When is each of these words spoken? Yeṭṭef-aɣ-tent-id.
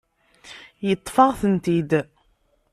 Yeṭṭef-aɣ-tent-id. 0.87 1.91